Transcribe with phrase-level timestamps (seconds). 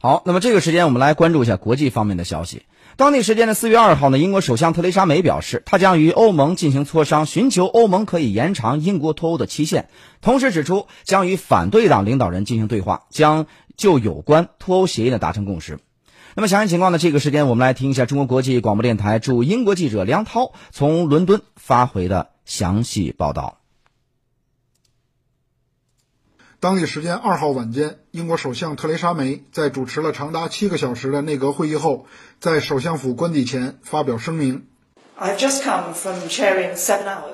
[0.00, 2.62] 好，那么这个时间我们来关注一下国际方面的消息。
[2.96, 9.88] 当地时间的四月二号呢，英国首相特蕾莎梅表示，她将与欧盟进行磋商，寻求欧盟可以延长英国脱欧的期限，
[10.20, 15.80] 同时指出将与反对党领导人进行对话，将就有关脱欧协议呢达成共识。
[16.34, 23.58] 那么详细情况呢，这个时间我们来听一下中国国际广播电台驻英国记者梁涛从伦敦发回的详细报道。
[26.60, 32.06] 当地时间二号晚间，英国首相特蕾莎梅在主持了长达七个小时的内阁会议后，
[32.40, 34.66] 在首相府官邸前发表声明。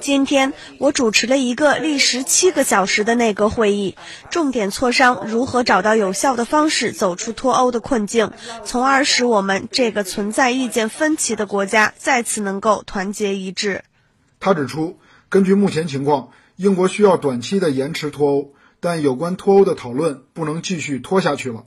[0.00, 3.96] 今天我主持了一个历时七个小时的内阁会议，
[4.28, 8.30] 重点磋商如何找到有效的方式走出脱欧的困境，
[8.66, 13.84] 从而使我们这个存在意见分歧的国家再次能够团结一致。
[14.38, 14.98] 他指出，
[15.30, 18.50] 根据目前情况，英国需要短期的延迟脱欧。
[18.84, 21.64] 但有关脱欧的讨论不能继续拖下去了。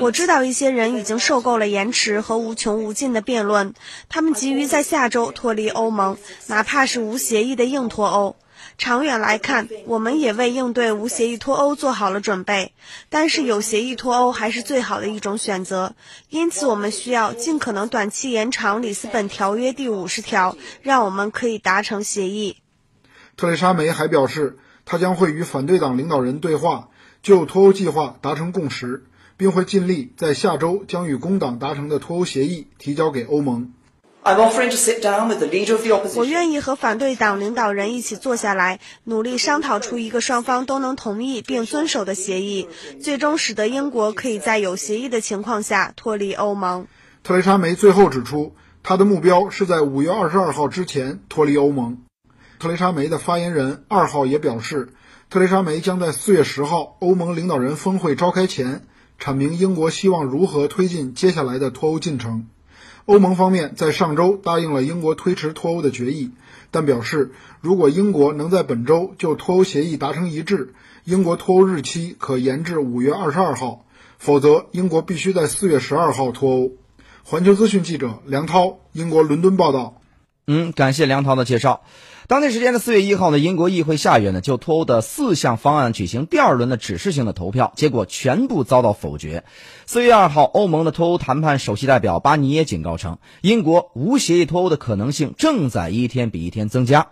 [0.00, 3.72] 我知道一些人已经受够了延迟和无穷无尽的辩论，
[4.08, 6.16] 他们急于在下周脱离欧盟，
[6.48, 8.34] 哪怕是无协议的硬脱欧。
[8.78, 12.72] 长远来看，我们也为应对无协议脱欧做好了准备，
[13.10, 15.94] 但是有协议脱欧还是最好的一种选择。
[16.30, 22.56] 因此，我们需要尽可能短期延长里斯本条约第五十条，让我们可以达成协议。
[23.36, 26.88] 特蕾莎梅还表示，她将会与反对党领导人对话，
[27.22, 29.04] 就脱欧计划达成共识，
[29.36, 33.72] 并会尽力在下周将与工党达成的脱欧协议提交给欧盟。
[36.16, 42.66] 我愿意和反对党领导人一起坐下来，努力商讨出一个双方都能同意并遵守的协议，
[43.02, 46.86] 最终使得英国可以在有协议的情况下脱离欧盟。
[47.22, 52.03] 特蕾莎梅最后指出，她的目标是在五月二十二号之前脱离欧盟。
[52.64, 54.88] 特蕾莎梅的发言人二号也表示，
[55.28, 58.86] 特蕾莎梅将在四月十号欧盟领导人峰会召开前，
[59.20, 62.46] 阐明英国希望如何推进接下来的脱欧进程。
[63.04, 66.30] 欧盟方面在上周答应了英国推迟脱欧的决议，
[66.70, 70.72] 但表示如果英国能在本周就脱欧协议达成一致，
[71.04, 73.84] 英国脱欧日期可延至五月二十二号，
[74.16, 76.72] 否则英国必须在四月十二号脱欧。
[77.24, 80.00] 环球资讯记者梁涛，英国伦敦报道。
[80.46, 81.82] 嗯，感谢梁涛的介绍。
[82.26, 89.44] 当地时间的四月一号呢，英国议会下院呢就脱欧的四项方案举行第二轮的指示性的投票，结果全部遭到否决。
[89.86, 97.08] 四月二号，欧盟的脱欧谈判首席代表巴尼耶警告称，英国无协议脱欧的可能性正在一天比一天增加。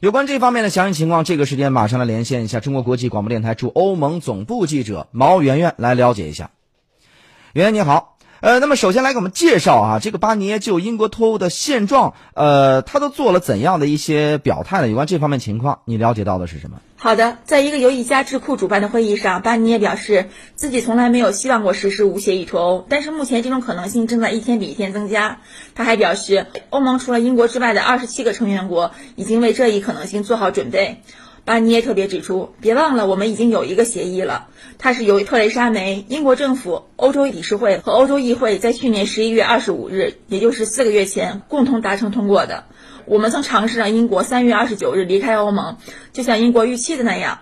[0.00, 6.50] 有关这方面的详细情况，这个时间马上来连线一下中国国际广播电台驻欧盟总部记者毛媛媛来了解一下。
[7.52, 8.15] 媛媛你好。
[8.46, 14.86] 呃，那么首先来给我们介绍啊，这个巴尼耶就英国脱欧的现状，呃，他都做了怎样的一些表态呢？
[14.86, 16.76] 有关这方面情况，你了解到的是什么？
[16.94, 25.40] 好的，在一个由一家智库主办的会议上，巴尼耶表示自己从来没有希望过实施无协议脱欧，但是目前这种可能性正在一天比一天增加。
[25.74, 31.02] 他还表示，欧盟除了英国之外的二十七个成员国已经为这一可能性做好准备。
[31.46, 34.48] 巴尼耶特别指出，别忘了，我们已经有一个协议了，
[34.78, 42.64] 它是由特蕾莎梅、英国政府、欧洲理事会和欧洲议会在去年十一月二十五日，也就是四个月前共同达成通过的。
[43.04, 45.76] 我们曾尝试让英国三月二十九日离开欧盟，
[46.12, 47.38] 就像英国预期的那样。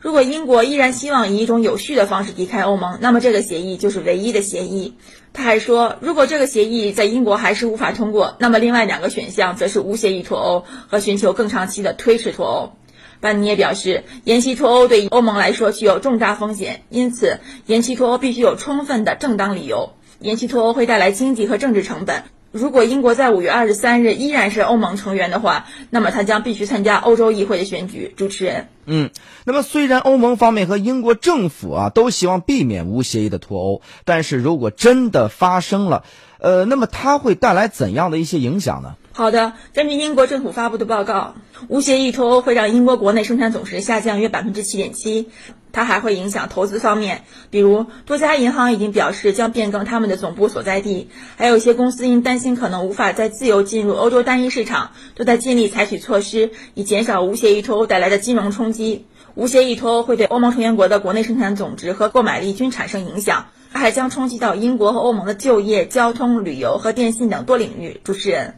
[0.00, 4.94] 如果英国依然希望以一种有序的方式离开欧盟，那么这个协议就是唯一的协议。
[5.32, 12.77] 他还说，如果这个协议在英国还是无法通过，那么另外两个选项则是无协议脱欧和寻求更长期的推迟脱欧。
[13.20, 19.94] 班尼耶表示，延期脱欧对欧盟来说具有重大风险，因此延期脱欧必须有充分的正当理由。
[20.20, 22.24] 延期脱欧会带来经济和政治成本。
[22.50, 28.14] 如果英国在五月二十三日依然是欧盟成员的话，那么他将必须参加欧洲议会的选举。
[28.16, 29.10] 主持人，嗯，
[29.44, 36.04] 那么虽然欧盟方面和英国政府啊都希望避免无协议的脱欧，但是如果真的发生了，
[36.40, 38.94] 呃，那么它会带来怎样的一些影响呢？
[39.18, 41.34] 好的，根据英国政府发布的报告，
[41.66, 45.28] 无协议脱欧会让英国国内生产总值下降约百分之七点七。
[45.72, 59.04] 它还会影响投资方面，比如多家银行已经表示将变更他们的总部所在地，还有一些公司因担心可能无法再自由进入欧洲单一市场，都在尽力采取措施以减少无协议脱欧带来的金融冲击。
[59.34, 68.00] 无协议脱欧会对欧盟成员国的国内生产总值和购买力均产生影响，它还将冲击到英国和欧盟的就业、交通、旅游和电信等多领域。
[68.04, 68.54] 主持人。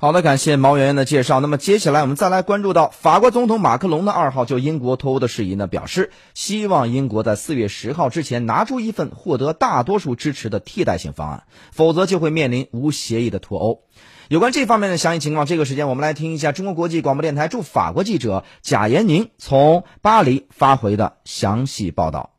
[0.00, 1.40] 好的，感谢毛圆圆的介绍。
[1.40, 11.42] 那么接下来我们再来关注到法国总统马克龙的二号就英国脱欧的事宜呢，表示希望英国在四月十号之前拿出一份获得大多数支持的替代性方案，
[11.72, 13.82] 否则就会面临无协议的脱欧。
[14.28, 22.37] 有关这方面的详细情况，这个时间我们来听一下中国国际广播电台驻法国记者贾延宁从巴黎发回的详细报道。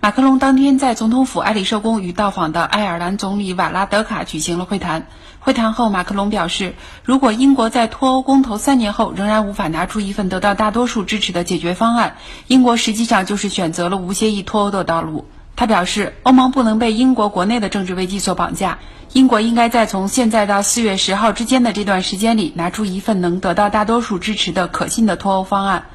[0.00, 5.08] 马克龙当天在总统府埃里舍宫与到访的爱尔兰总理瓦拉德卡举行了会谈。
[5.40, 12.14] 会谈后，马克龙表示，如果英国在脱欧公投三年后仍然无法拿出一份得到大多数支持的解决方案，
[12.46, 15.26] 英国实际上就是选择了无协议脱欧的道路。
[15.56, 18.78] 他表示，欧盟不能被英国国内的政治危机所绑架，
[19.14, 25.86] 英国应该在从现在到四月十号之间的这段时间里拿出一份能得到大多数支持的可信的脱欧方案。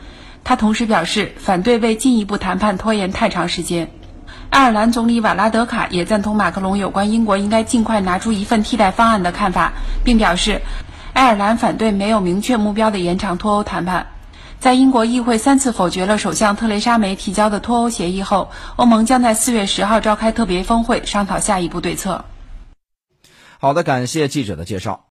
[0.44, 3.90] 他同时表示，反对为进一步谈判拖延太长时间。
[4.50, 9.74] 爱尔兰总理瓦拉德卡也赞同马克龙有关英国应该尽快拿出一份替代方案的看法，
[10.04, 10.62] 并表示，
[11.14, 14.08] 爱尔兰反对没有明确目标的延长脱欧谈判。
[14.60, 22.24] 在英国议会三次否决了首相特蕾莎梅提交的脱欧协议后，欧盟将在四月十号召开特别峰会，商讨下一步对策。
[23.60, 25.02] 好的，感谢记者的介绍。